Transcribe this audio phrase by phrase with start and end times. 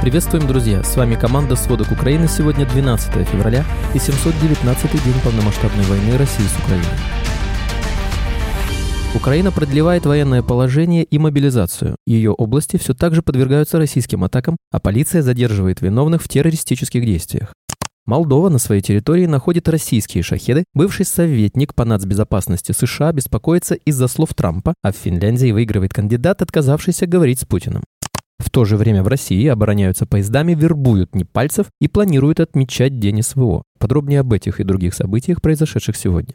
[0.00, 0.82] Приветствуем, друзья!
[0.82, 2.26] С вами команда «Сводок Украины».
[2.26, 6.86] Сегодня 12 февраля и 719 день полномасштабной войны России с Украиной.
[9.14, 11.96] Украина продлевает военное положение и мобилизацию.
[12.06, 17.52] Ее области все так же подвергаются российским атакам, а полиция задерживает виновных в террористических действиях.
[18.06, 20.64] Молдова на своей территории находит российские шахеды.
[20.72, 27.06] Бывший советник по нацбезопасности США беспокоится из-за слов Трампа, а в Финляндии выигрывает кандидат, отказавшийся
[27.06, 27.82] говорить с Путиным.
[28.40, 33.62] В то же время в России обороняются поездами, вербуют непальцев и планируют отмечать День СВО.
[33.78, 36.34] Подробнее об этих и других событиях, произошедших сегодня.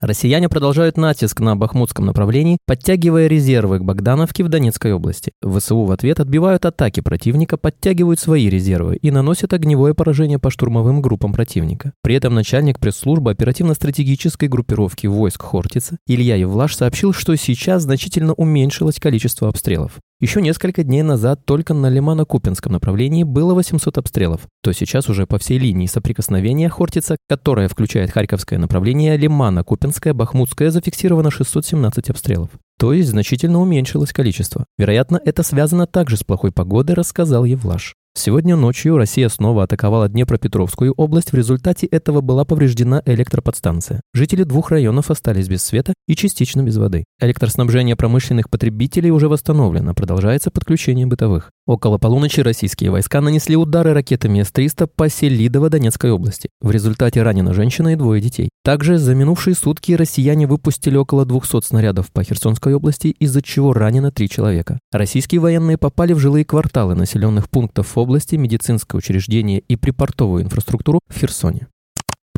[0.00, 5.32] Россияне продолжают натиск на Бахмутском направлении, подтягивая резервы к Богдановке в Донецкой области.
[5.42, 11.02] ВСУ в ответ отбивают атаки противника, подтягивают свои резервы и наносят огневое поражение по штурмовым
[11.02, 11.94] группам противника.
[12.00, 19.00] При этом начальник пресс-службы оперативно-стратегической группировки войск Хортица Илья Евлаш сообщил, что сейчас значительно уменьшилось
[19.00, 19.98] количество обстрелов.
[20.20, 25.38] Еще несколько дней назад только на Лимано-Купинском направлении было 800 обстрелов, то сейчас уже по
[25.38, 32.50] всей линии соприкосновения Хортица, которая включает Харьковское направление, Лимано-Купинское, Бахмутское, зафиксировано 617 обстрелов.
[32.80, 34.66] То есть значительно уменьшилось количество.
[34.76, 37.94] Вероятно, это связано также с плохой погодой, рассказал Евлаш.
[38.14, 41.30] Сегодня ночью Россия снова атаковала Днепропетровскую область.
[41.30, 44.00] В результате этого была повреждена электроподстанция.
[44.12, 47.04] Жители двух районов остались без света и частично без воды.
[47.20, 51.50] Электроснабжение промышленных потребителей уже восстановлено, продолжается подключение бытовых.
[51.66, 56.48] Около полуночи российские войска нанесли удары ракетами С-300 по Селидово Донецкой области.
[56.62, 58.48] В результате ранена женщина и двое детей.
[58.64, 64.10] Также за минувшие сутки россияне выпустили около 200 снарядов по Херсонской области, из-за чего ранено
[64.10, 64.78] три человека.
[64.92, 71.18] Российские военные попали в жилые кварталы населенных пунктов области, медицинское учреждение и припортовую инфраструктуру в
[71.18, 71.68] Херсоне.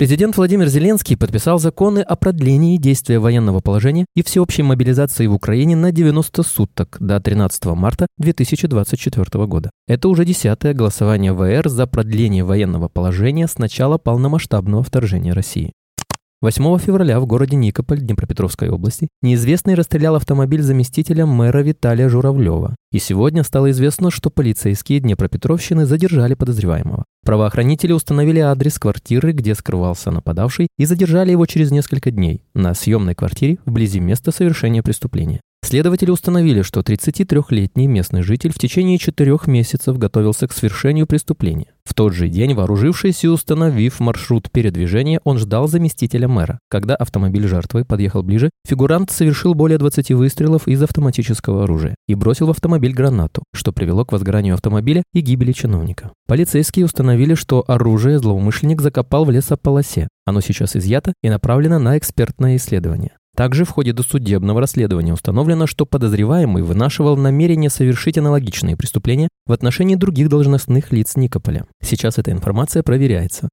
[0.00, 5.76] Президент Владимир Зеленский подписал законы о продлении действия военного положения и всеобщей мобилизации в Украине
[5.76, 9.70] на 90 суток до 13 марта 2024 года.
[9.86, 15.74] Это уже десятое голосование ВР за продление военного положения с начала полномасштабного вторжения России.
[16.42, 22.76] 8 февраля в городе Никополь Днепропетровской области неизвестный расстрелял автомобиль заместителя мэра Виталия Журавлева.
[22.92, 27.04] И сегодня стало известно, что полицейские Днепропетровщины задержали подозреваемого.
[27.26, 33.14] Правоохранители установили адрес квартиры, где скрывался нападавший, и задержали его через несколько дней на съемной
[33.14, 35.42] квартире вблизи места совершения преступления.
[35.62, 41.74] Следователи установили, что 33-летний местный житель в течение четырех месяцев готовился к свершению преступления.
[41.84, 46.58] В тот же день, вооружившись и установив маршрут передвижения, он ждал заместителя мэра.
[46.68, 52.46] Когда автомобиль жертвы подъехал ближе, фигурант совершил более 20 выстрелов из автоматического оружия и бросил
[52.46, 56.10] в автомобиль гранату, что привело к возгоранию автомобиля и гибели чиновника.
[56.26, 60.08] Полицейские установили, что оружие злоумышленник закопал в лесополосе.
[60.24, 63.12] Оно сейчас изъято и направлено на экспертное исследование.
[63.36, 69.94] Также в ходе досудебного расследования установлено, что подозреваемый вынашивал намерение совершить аналогичные преступления в отношении
[69.94, 71.66] других должностных лиц Никополя.
[71.82, 73.48] Сейчас эта информация проверяется.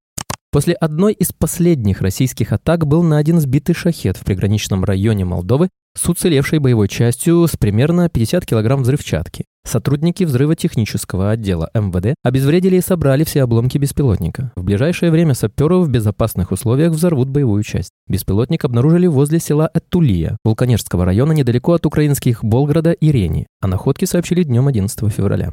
[0.52, 6.08] После одной из последних российских атак был найден сбитый шахет в приграничном районе Молдовы с
[6.08, 9.46] уцелевшей боевой частью с примерно 50 кг взрывчатки.
[9.66, 14.54] Сотрудники взрывотехнического отдела МВД обезвредили и собрали все обломки беспилотника.
[14.56, 17.92] В ближайшее время саперы в безопасных условиях взорвут боевую часть.
[18.08, 23.48] Беспилотник обнаружили возле села Этулия, Вулканежского района недалеко от украинских Болграда и Рени.
[23.60, 25.52] О находке сообщили днем 11 февраля.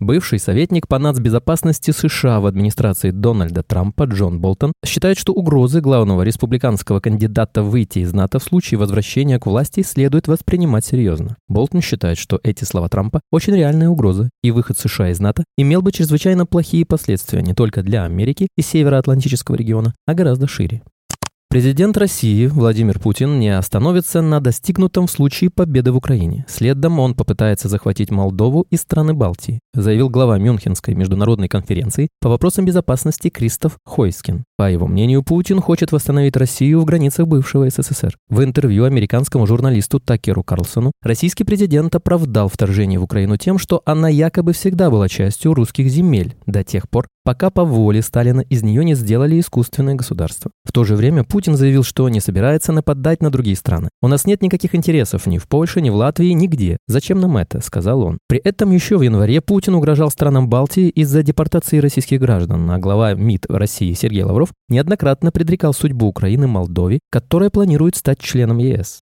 [0.00, 6.22] Бывший советник по нацбезопасности США в администрации Дональда Трампа Джон Болтон считает, что угрозы главного
[6.22, 11.36] республиканского кандидата выйти из НАТО в случае возвращения к власти следует воспринимать серьезно.
[11.48, 15.82] Болтон считает, что эти слова Трампа очень реальная угроза, и выход США из НАТО имел
[15.82, 20.82] бы чрезвычайно плохие последствия не только для Америки и Североатлантического региона, а гораздо шире.
[21.50, 26.44] Президент России Владимир Путин не остановится на достигнутом в случае победы в Украине.
[26.46, 32.66] Следом он попытается захватить Молдову и страны Балтии, заявил глава Мюнхенской международной конференции по вопросам
[32.66, 34.44] безопасности Кристоф Хойскин.
[34.58, 38.14] По его мнению, Путин хочет восстановить Россию в границах бывшего СССР.
[38.28, 44.10] В интервью американскому журналисту Такеру Карлсону российский президент оправдал вторжение в Украину тем, что она
[44.10, 48.82] якобы всегда была частью русских земель до тех пор, пока по воле Сталина из нее
[48.82, 50.50] не сделали искусственное государство.
[50.64, 53.90] В то же время Путин заявил, что не собирается нападать на другие страны.
[54.00, 56.78] «У нас нет никаких интересов ни в Польше, ни в Латвии, нигде.
[56.86, 58.16] Зачем нам это?»– сказал он.
[58.28, 63.12] При этом еще в январе Путин угрожал странам Балтии из-за депортации российских граждан, а глава
[63.12, 69.00] МИД России Сергей Лавров неоднократно предрекал судьбу Украины Молдове, которая планирует стать членом ЕС.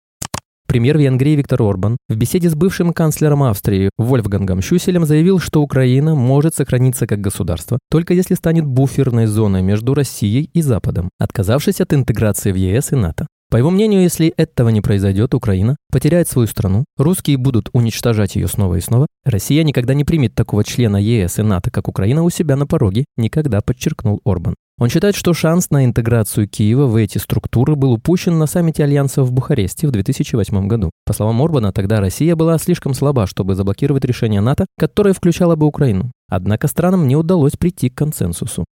[0.73, 6.15] Премьер Венгрии Виктор Орбан в беседе с бывшим канцлером Австрии Вольфгангом Щуселем заявил, что Украина
[6.15, 11.93] может сохраниться как государство, только если станет буферной зоной между Россией и Западом, отказавшись от
[11.93, 13.27] интеграции в ЕС и НАТО.
[13.51, 18.47] По его мнению, если этого не произойдет, Украина потеряет свою страну, русские будут уничтожать ее
[18.47, 22.31] снова и снова, Россия никогда не примет такого члена ЕС и НАТО, как Украина, у
[22.31, 24.55] себя на пороге, никогда, подчеркнул Орбан.
[24.83, 29.23] Он считает, что шанс на интеграцию Киева в эти структуры был упущен на саммите Альянса
[29.23, 30.91] в Бухаресте в 2008 году.
[31.05, 35.67] По словам Орбана, тогда Россия была слишком слаба, чтобы заблокировать решение НАТО, которое включало бы
[35.67, 36.11] Украину.
[36.27, 38.65] Однако странам не удалось прийти к консенсусу.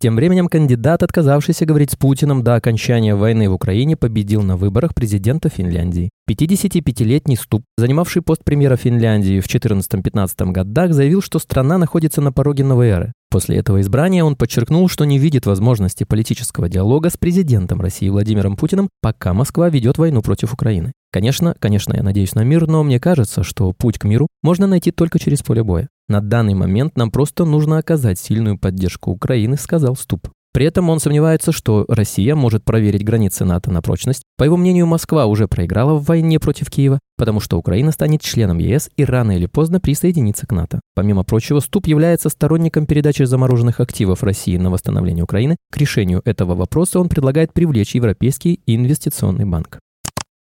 [0.00, 4.92] Тем временем кандидат, отказавшийся говорить с Путиным до окончания войны в Украине, победил на выборах
[4.92, 6.10] президента Финляндии.
[6.28, 12.64] 55-летний Ступ, занимавший пост премьера Финляндии в 14-15 годах, заявил, что страна находится на пороге
[12.64, 13.12] новой эры.
[13.34, 18.56] После этого избрания он подчеркнул, что не видит возможности политического диалога с президентом России Владимиром
[18.56, 20.92] Путиным, пока Москва ведет войну против Украины.
[21.10, 24.92] Конечно, конечно, я надеюсь на мир, но мне кажется, что путь к миру можно найти
[24.92, 25.88] только через поле боя.
[26.08, 30.28] На данный момент нам просто нужно оказать сильную поддержку Украины, сказал Ступ.
[30.54, 34.22] При этом он сомневается, что Россия может проверить границы НАТО на прочность.
[34.38, 38.58] По его мнению, Москва уже проиграла в войне против Киева, потому что Украина станет членом
[38.58, 40.80] ЕС и рано или поздно присоединится к НАТО.
[40.94, 45.56] Помимо прочего, Ступ является сторонником передачи замороженных активов России на восстановление Украины.
[45.72, 49.80] К решению этого вопроса он предлагает привлечь Европейский инвестиционный банк.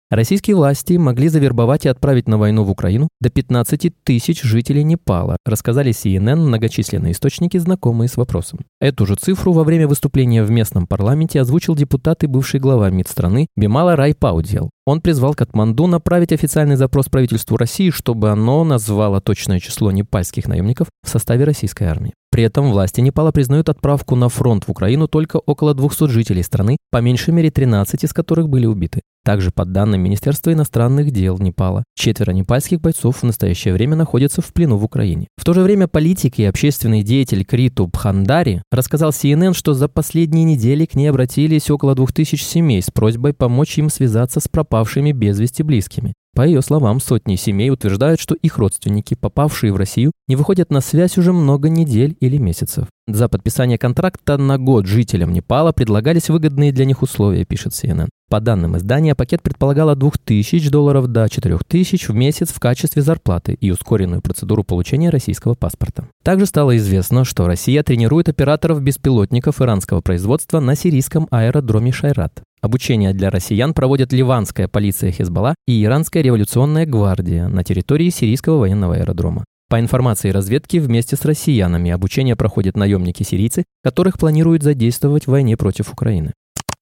[0.09, 5.35] Российские власти могли завербовать и отправить на войну в Украину до 15 тысяч жителей Непала,
[5.45, 8.59] рассказали CNN многочисленные источники, знакомые с вопросом.
[8.79, 13.09] Эту же цифру во время выступления в местном парламенте озвучил депутат и бывший глава МИД
[13.09, 14.69] страны Бимала Рай Паудзел.
[14.87, 20.87] Он призвал Катманду направить официальный запрос правительству России, чтобы оно назвало точное число непальских наемников
[21.03, 22.13] в составе российской армии.
[22.31, 26.77] При этом власти Непала признают отправку на фронт в Украину только около 200 жителей страны,
[26.89, 29.01] по меньшей мере 13 из которых были убиты.
[29.25, 34.53] Также, по данным Министерства иностранных дел Непала, четверо непальских бойцов в настоящее время находятся в
[34.53, 35.27] плену в Украине.
[35.35, 40.45] В то же время политик и общественный деятель Криту Бхандари рассказал CNN, что за последние
[40.45, 44.76] недели к ней обратились около 2000 семей с просьбой помочь им связаться с пропавшими
[45.11, 46.13] без вести близкими.
[46.37, 50.81] По ее словам, сотни семей утверждают, что их родственники, попавшие в Россию, не выходят на
[50.81, 52.85] связь уже много недель или месяцев.
[53.07, 58.09] За подписание контракта на год жителям Непала предлагались выгодные для них условия, пишет CNN.
[58.29, 63.53] По данным издания, пакет предполагал от 2000 долларов до 4000 в месяц в качестве зарплаты
[63.53, 66.07] и ускоренную процедуру получения российского паспорта.
[66.23, 72.43] Также стало известно, что Россия тренирует операторов беспилотников иранского производства на сирийском аэродроме Шайрат.
[72.59, 78.95] Обучение для россиян проводят ливанская полиция Хезбалла и иранская революционная гвардия на территории сирийского военного
[78.95, 79.45] аэродрома.
[79.69, 85.91] По информации разведки, вместе с россиянами обучение проходят наемники-сирийцы, которых планируют задействовать в войне против
[85.91, 86.33] Украины.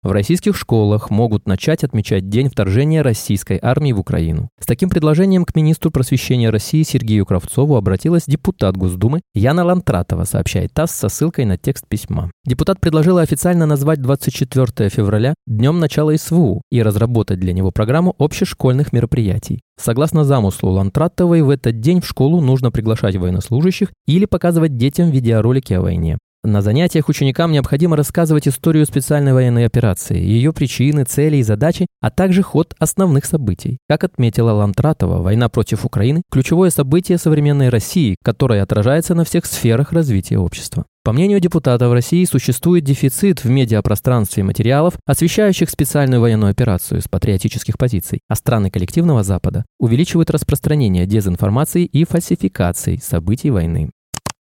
[0.05, 4.49] В российских школах могут начать отмечать день вторжения российской армии в Украину.
[4.59, 10.73] С таким предложением к министру просвещения России Сергею Кравцову обратилась депутат Госдумы Яна Лантратова, сообщает
[10.73, 12.33] ТАСС со ссылкой на текст письма.
[12.45, 18.93] Депутат предложила официально назвать 24 февраля днем начала СВУ и разработать для него программу общешкольных
[18.93, 19.61] мероприятий.
[19.81, 25.75] Согласно замыслу Лантратовой, в этот день в школу нужно приглашать военнослужащих или показывать детям видеоролики
[25.75, 26.19] о войне.
[26.45, 32.11] На занятиях ученикам необходимо рассказывать историю специальной военной операции, ее причины, цели и задачи, а
[32.11, 33.79] также ход основных событий.
[33.89, 39.93] Как отметила Лантратова, война против Украины– ключевое событие современной России, которое отражается на всех сферах
[39.93, 40.85] развития общества.
[41.05, 47.09] По мнению депутата, в России существует дефицит в медиапространстве материалов, освещающих специальную военную операцию с
[47.09, 53.91] патриотических позиций, а страны коллективного Запада увеличивают распространение дезинформации и фальсификаций событий войны.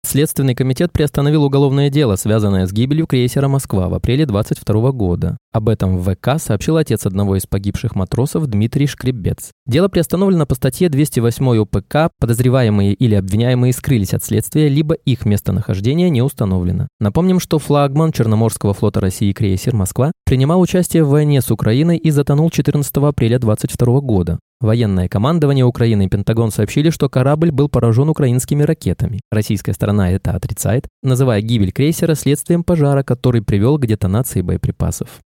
[0.08, 5.36] Следственный комитет приостановил уголовное дело, связанное с гибелью крейсера «Москва» в апреле 22 года.
[5.52, 9.50] Об этом в ВК сообщил отец одного из погибших матросов Дмитрий Шкребец.
[9.66, 12.10] Дело приостановлено по статье 208 УПК.
[12.18, 16.88] Подозреваемые или обвиняемые скрылись от следствия, либо их местонахождение не установлено.
[17.00, 22.10] Напомним, что флагман Черноморского флота России крейсер «Москва» принимал участие в войне с Украиной и
[22.10, 24.38] затонул 14 апреля 22 года.
[24.60, 29.20] Военное командование Украины и Пентагон сообщили, что корабль был поражен украинскими ракетами.
[29.30, 35.20] Российская сторона это отрицает, называя гибель крейсера следствием пожара, который привел к детонации боеприпасов.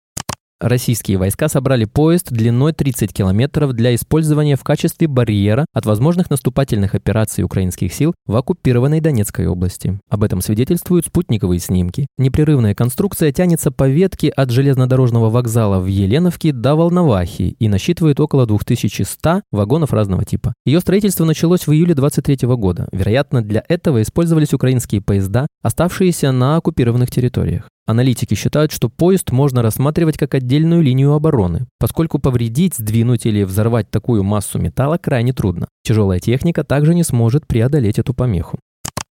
[0.62, 6.94] Российские войска собрали поезд длиной 30 километров для использования в качестве барьера от возможных наступательных
[6.94, 10.00] операций украинских сил в оккупированной Донецкой области.
[10.08, 12.06] Об этом свидетельствуют спутниковые снимки.
[12.20, 18.46] Непрерывная конструкция тянется по ветке от железнодорожного вокзала в Еленовке до Волновахи и насчитывает около
[18.46, 20.54] 2100 вагонов разного типа.
[20.68, 22.88] Ее строительство началось в июле 23 года.
[22.92, 27.68] Вероятно, для этого использовались украинские поезда, оставшиеся на оккупированных территориях.
[27.92, 33.92] Аналитики считают, что поезд можно рассматривать как отдельную линию обороны, поскольку повредить, сдвинуть или взорвать
[33.92, 35.68] такую массу металла крайне трудно.
[35.84, 38.60] Тяжелая техника также не сможет преодолеть эту помеху.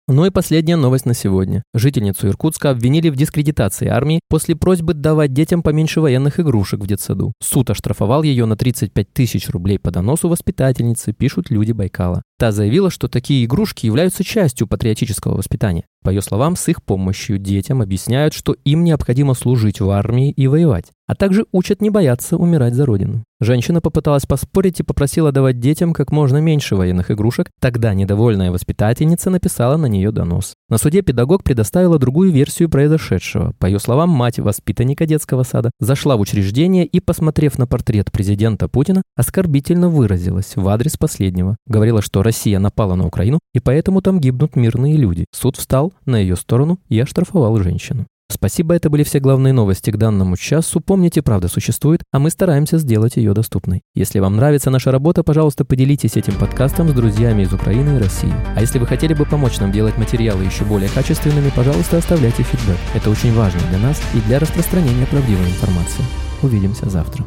[0.08, 1.62] Ну и последняя новость на сегодня.
[1.74, 7.32] Жительницу Иркутска обвинили в дискредитации армии после просьбы давать детям поменьше военных игрушек в детсаду.
[7.40, 12.22] Суд оштрафовал ее на 35 тысяч рублей по доносу воспитательницы, пишут люди Байкала.
[12.36, 15.84] Та заявила, что такие игрушки являются частью патриотического воспитания.
[16.02, 20.48] По ее словам, с их помощью детям объясняют, что им необходимо служить в армии и
[20.48, 23.22] воевать, а также учат не бояться умирать за родину.
[23.38, 29.28] Женщина попыталась поспорить и попросила давать детям как можно меньше военных игрушек, тогда недовольная воспитательница
[29.28, 30.54] написала на нее донос.
[30.70, 33.52] На суде педагог предоставила другую версию произошедшего.
[33.58, 38.66] По ее словам, мать воспитанника детского сада зашла в учреждение и, посмотрев на портрет президента
[38.68, 41.58] Путина, оскорбительно выразилась в адрес последнего.
[41.66, 45.26] Говорила, что Россия напала на Украину, и поэтому там гибнут мирные люди.
[45.30, 48.06] Суд встал на ее сторону и оштрафовал женщину.
[48.32, 50.80] Спасибо, это были все главные новости к данному часу.
[50.80, 53.82] Помните, правда существует, а мы стараемся сделать ее доступной.
[53.94, 58.32] Если вам нравится наша работа, пожалуйста, поделитесь этим подкастом с друзьями из Украины и России.
[58.56, 62.78] А если вы хотели бы помочь нам делать материалы еще более качественными, пожалуйста, оставляйте фидбэк.
[62.94, 66.02] Это очень важно для нас и для распространения правдивой информации.
[66.42, 67.24] Увидимся завтра.